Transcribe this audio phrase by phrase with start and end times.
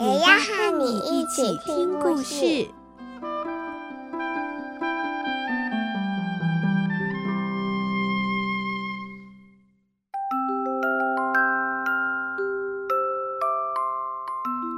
[0.00, 2.66] 也要和你一起听故事。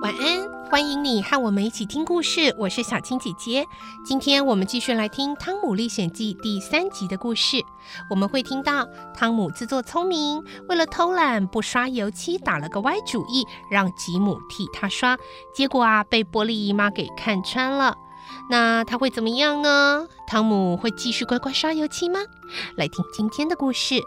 [0.03, 2.55] 晚安，欢迎你和我们一起听故事。
[2.57, 3.67] 我是小青姐姐。
[4.07, 7.63] 今天我们继续来听《汤姆历险记》第三集的故事。
[8.09, 15.19] 我们会听到汤姆自作聪明，为了偷懒不刷油漆，打了个歪主意，让吉姆替他刷。
[15.55, 17.99] 结果啊，被波莉姨妈给看穿了。
[18.49, 20.07] 那他会怎么样呢？
[20.27, 22.21] 汤姆会继续乖乖刷油漆吗？
[22.79, 23.97] 来听今天的故事。《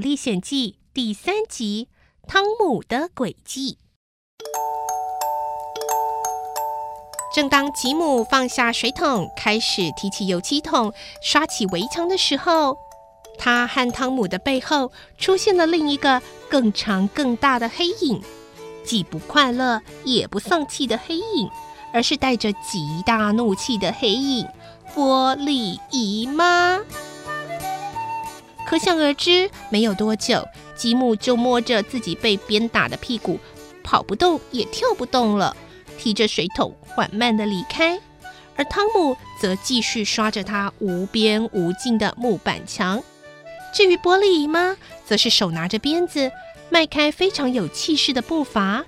[0.00, 1.88] 历险记》第三集：
[2.26, 3.76] 汤姆的诡计。
[7.34, 12.78] 正当吉姆放下水桶，开始提起油漆桶刷起围墙的时候，
[13.38, 18.22] 他和汤姆的背后出现了另一个更长、更大的黑影，
[18.82, 21.50] 既不快乐也不丧气的黑影，
[21.92, 24.48] 而是带着极大怒气的黑影——
[24.94, 26.80] 波莉姨妈。
[28.70, 33.36] 可想而知，没有多久，吉姆就摸着自己被鞭打的屁股，
[33.82, 35.56] 跑不动也跳不动了，
[35.98, 37.98] 提着水桶缓慢地离开。
[38.54, 43.02] 而汤姆则继续刷着他无边无尽的木板墙。
[43.74, 46.30] 至于波莉姨妈，则是手拿着鞭子，
[46.68, 48.84] 迈开非常有气势的步伐。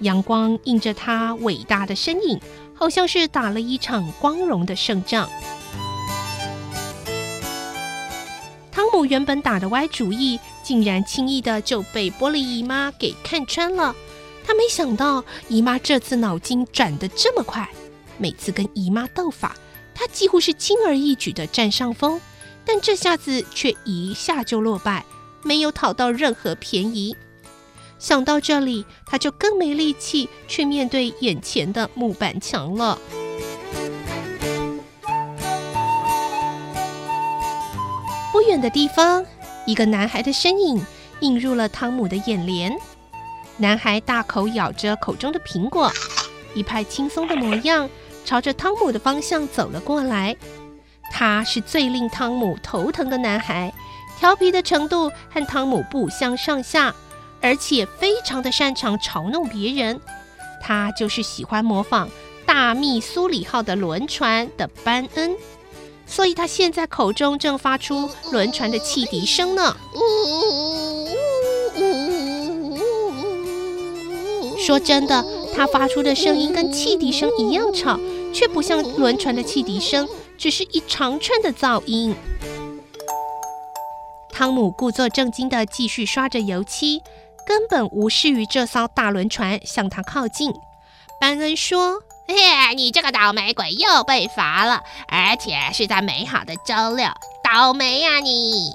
[0.00, 2.38] 阳光映着她伟大的身影，
[2.74, 5.30] 好像是打了一场光荣的胜仗。
[9.04, 13.94] 原本打的歪主意，竟然轻易的就被玻璃姨妈给看穿了。
[14.46, 17.68] 他没想到姨妈这次脑筋转得这么快，
[18.18, 19.56] 每次跟姨妈斗法，
[19.94, 22.20] 他几乎是轻而易举的占上风，
[22.64, 25.04] 但这下子却一下就落败，
[25.42, 27.16] 没有讨到任何便宜。
[27.98, 32.98] 想到这里，他就更没力气去面对眼前的木板墙了。
[38.60, 39.24] 的地方，
[39.66, 40.84] 一个男孩的身影
[41.20, 42.76] 映入了汤姆的眼帘。
[43.56, 45.90] 男孩大口咬着口中的苹果，
[46.54, 47.88] 一派轻松的模样，
[48.24, 50.36] 朝着汤姆的方向走了过来。
[51.10, 53.72] 他是最令汤姆头疼的男孩，
[54.18, 56.92] 调皮的程度和汤姆不相上下，
[57.40, 60.00] 而且非常的擅长嘲弄别人。
[60.60, 62.08] 他就是喜欢模仿
[62.44, 65.36] 大密苏里号的轮船的班恩。
[66.06, 69.76] 所以他现在口中正发出轮船的汽笛声呢。
[74.58, 77.98] 说真的，他发出的声音跟汽笛声一样吵，
[78.32, 82.14] 却不像轮船的汽笛声，只是一长串的噪音。
[84.30, 87.02] 汤姆故作正经地继续刷着油漆，
[87.46, 90.52] 根本无视于这艘大轮船向他靠近。
[91.20, 92.02] 班恩说。
[92.26, 97.06] 嘿，你这个倒霉鬼又被罚了，而且是在美好的周六，
[97.42, 98.72] 倒霉呀你！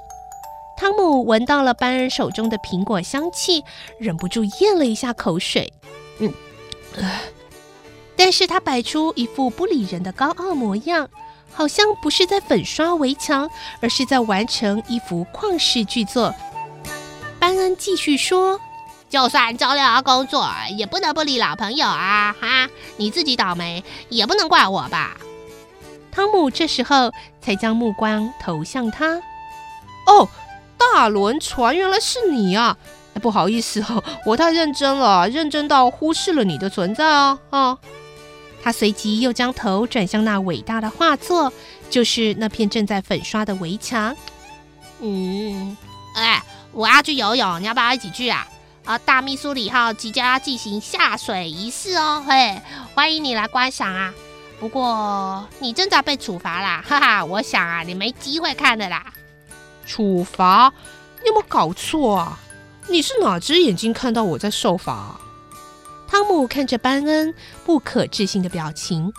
[0.76, 3.64] 汤姆闻到了班恩手中的苹果香气，
[3.98, 5.72] 忍不住咽了一下口水。
[6.20, 6.32] 嗯，
[8.16, 11.08] 但是他摆出一副不理人的高傲模样，
[11.52, 13.50] 好像不是在粉刷围墙，
[13.82, 16.32] 而是在完成一幅旷世巨作。
[17.38, 18.60] 班恩继续说。
[19.10, 22.34] 就算周六要工作，也不能不理老朋友啊！
[22.40, 25.16] 哈，你自己倒霉，也不能怪我吧？
[26.12, 29.20] 汤姆这时候才将目光投向他。
[30.06, 30.28] 哦，
[30.78, 32.76] 大轮船，原来是你啊！
[33.20, 37.38] 不好意思哦，我太认真了，认真到忽视了你的存在哦。
[37.50, 37.78] 哦，
[38.62, 41.52] 他随即又将头转向那伟大的画作，
[41.90, 44.16] 就是那片正在粉刷的围墙。
[45.00, 45.76] 嗯，
[46.14, 46.42] 哎，
[46.72, 48.46] 我要去游泳，你要不要一起去啊？
[48.84, 52.60] 啊，大密苏里号即将要进行下水仪式哦，嘿，
[52.94, 54.12] 欢迎你来观赏啊！
[54.58, 59.04] 不过你正在被处罚啦， 哈哈，我想啊，你没机会看的啦。
[59.86, 60.72] 处罚？
[61.22, 62.38] 你有没有搞错啊？
[62.88, 65.20] 你是哪只眼睛看到我在受罚？
[66.08, 67.32] 汤姆看着班恩
[67.64, 69.12] 不可置信的表情，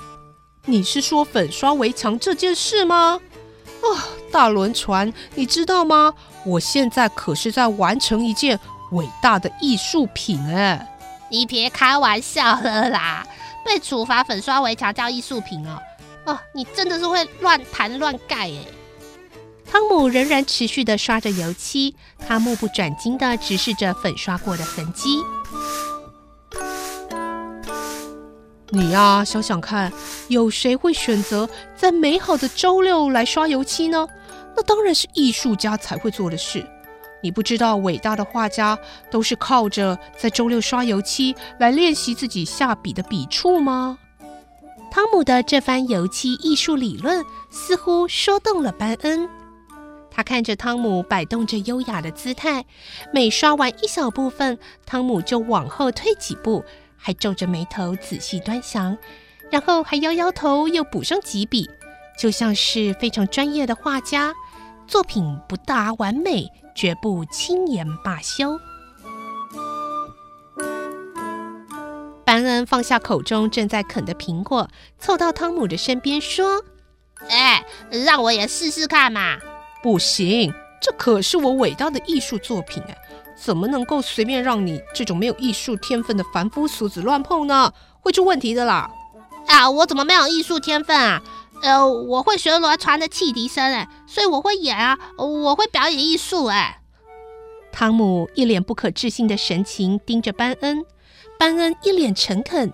[0.66, 3.20] 你是说粉刷围墙这件事吗？
[3.82, 3.88] 啊，
[4.32, 6.14] 大轮船，你知道吗？
[6.44, 8.60] 我现在可是在完成一件
[8.92, 10.88] 伟大的艺术品哎！
[11.30, 13.26] 你别开玩笑了啦！
[13.66, 15.80] 被处罚粉刷围墙叫艺术品哦？
[16.26, 18.66] 哦，你真的是会乱弹乱盖哎！
[19.70, 25.24] 汤姆仍然持续的刷着油漆，他目不转睛的直视着粉刷过的痕迹。
[28.74, 29.92] 你呀、啊，想想看，
[30.28, 34.08] 有谁会选择在美好的周六来刷油漆呢？
[34.56, 36.66] 那当然是艺术家才会做的事。
[37.22, 38.78] 你不知道伟大的画家
[39.10, 43.98] 都是靠着在周六刷油漆来练习自己下笔的笔触吗？
[44.90, 49.30] 汤姆的这番油漆艺术理论似乎说动了班恩。
[50.10, 52.66] 他看着汤姆摆动着优雅的姿态，
[53.14, 56.66] 每刷完一小部分，汤姆就往后退几步。
[57.04, 58.96] 还皱着眉头仔细端详，
[59.50, 61.68] 然后还摇摇头，又补上几笔，
[62.20, 64.34] 就像是非常专业的画家。
[64.86, 68.60] 作品不大完美，绝不轻言罢休。
[72.26, 76.64] 班恩放下口中正在啃的苹果，凑到汤姆的身边说
[77.30, 77.66] ：“哎，
[78.06, 79.38] 让我也试试看嘛
[79.84, 82.98] ！”“不行，这可是我伟大的艺术作品哎。”
[83.34, 87.74] 怎么能够随便让你这种没有艺术天分的凡夫俗子乱碰呢？
[88.00, 88.92] 会出问题的啦！
[89.48, 91.20] 啊，我怎么没有艺术天分啊？
[91.62, 96.82] 呃，我会旋螺船的汽笛声哎，所以我会演啊，我会表演艺术哎。
[97.72, 100.84] 汤姆一脸不可置信的神情盯着班恩，
[101.40, 102.74] 班恩一脸诚恳：“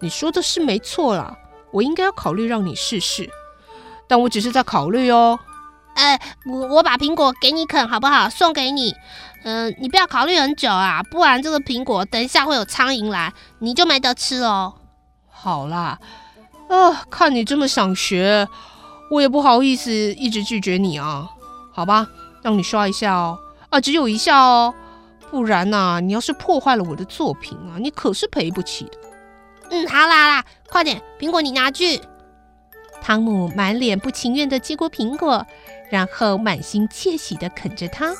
[0.00, 1.38] 你说的是没错啦，
[1.70, 3.30] 我应该要考虑让你试试，
[4.06, 5.38] 但我只是在考虑哦。”
[5.94, 8.28] 哎，我我把苹果给你啃好不好？
[8.28, 8.94] 送给你。
[9.44, 14.74] 嗯、呃，你不要考虑很久啊，不然这个苹果等一下会有苍蝇来，你就没得吃哦。
[15.28, 15.98] 好啦，
[16.74, 18.48] 啊，看你这么想学，
[19.10, 21.28] 我也不好意思一直拒绝你啊。
[21.70, 22.08] 好吧，
[22.42, 23.38] 让你刷一下哦。
[23.68, 24.72] 啊，只有一下哦，
[25.30, 28.92] 不然呐、啊，你要是破坏了我的作品啊，你可是赔不起的。
[29.70, 32.00] 嗯，好啦好啦，快点，苹果你拿去。
[33.02, 35.44] 汤姆满脸不情愿的接过苹果，
[35.90, 38.14] 然后满心窃喜的啃着它。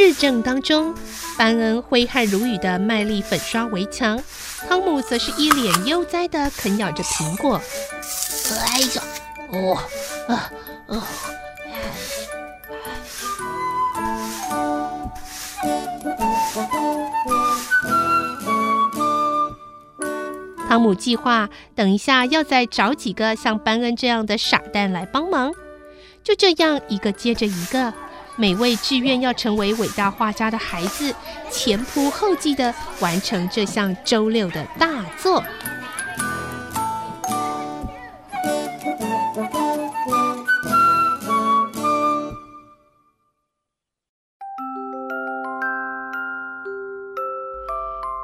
[0.00, 0.94] 日正当中，
[1.36, 4.18] 班恩挥汗如雨的卖力粉刷围墙，
[4.66, 7.60] 汤姆则是一脸悠哉的啃咬着苹果。
[8.64, 9.02] 哎呀，
[9.52, 9.76] 哦，
[10.26, 10.50] 啊，
[10.86, 11.02] 哦，
[20.66, 25.52] 汤姆计划等一下要再找几个像班恩这样的傻蛋来帮忙，
[26.24, 27.92] 就这样一个接着一个。
[28.40, 31.14] 每位志愿要成为伟大画家的孩子，
[31.50, 35.44] 前仆后继地完成这项周六的大作。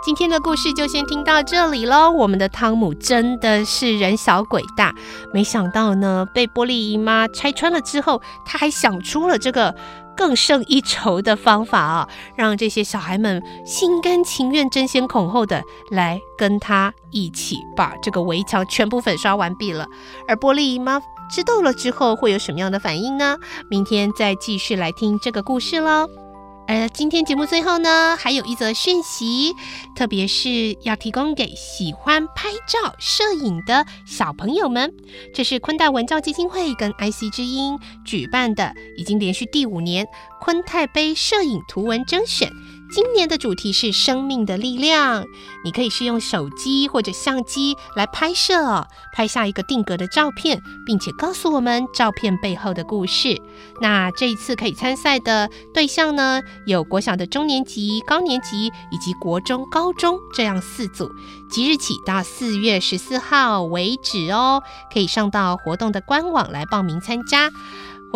[0.03, 2.11] 今天的故事就先听到这里喽。
[2.11, 4.95] 我们的汤姆真的是人小鬼大，
[5.35, 9.75] 没想到呢，被波莉姨妈拆穿了之后，他还想出了这个
[10.17, 19.87] 更胜一筹的方法啊，让这些小孩们心甘情愿、争先恐后的来跟他一起把这个围墙全部粉刷完毕了。
[20.27, 23.37] 而玻璃姨妈知道了之后，会有什么样的反应呢？
[23.69, 26.26] 明天再继续来听这个故事喽。
[26.69, 29.55] 而今天节目最后呢，还有一则讯息，
[29.95, 34.93] 特别是要提供给喜欢拍照、摄影的小朋友们。
[35.33, 40.09] 这是昆泰文教基金会跟 IC 之音举办的，已经连续第五年
[40.41, 42.51] 昆泰杯摄影图文征选。
[42.89, 45.25] 今年的主题是生命的力量，
[45.65, 53.41] 你可以是用手机或者相机来拍摄，拍下一个定格的照片，并且告诉我们照片背后的故事。
[53.81, 61.11] 那这一次可以参赛的对象呢，有国小的中年级、高年级以及国中、高中这样四组，
[61.51, 64.63] 即日起到四月十四号为止哦，
[64.93, 67.51] 可以上到活动的官网来报名参加。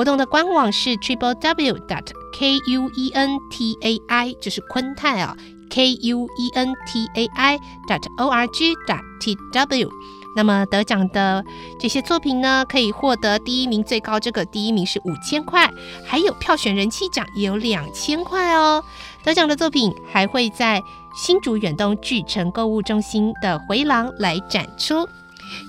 [0.01, 5.37] 活动的官网是 triple w dot k u e n t a i，就是昆泰啊
[5.69, 9.91] ，k u e n t a i dot o r g dot t w。
[10.35, 11.45] 那么得奖的
[11.79, 15.71] 这些作品呢，可以获得第一名，最高这个第一名是五千块，
[16.07, 18.83] 还有票选人气奖也有两千块哦。
[19.23, 20.83] 得奖的作品还会在
[21.15, 25.07] 新竹远东巨城购物中心的回廊来展出。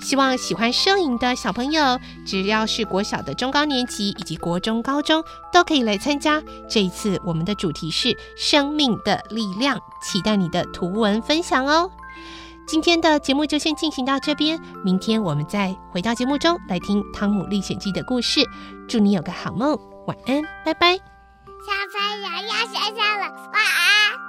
[0.00, 5.22] 希望喜欢摄影的小朋友，只要是国小的中高年级以及国中、高中，
[5.52, 6.42] 都可以来参加。
[6.68, 11.90] 这一次我们的主题是生命的力量，期待你的图文分享哦。
[12.66, 18.40] 今天的节目就先进行到这边，明天我们再回到节目中来听《汤姆历险记》的故事。
[18.88, 20.96] 祝你有个好梦，晚安，拜拜。
[20.96, 24.21] 小朋友要睡觉了，晚安。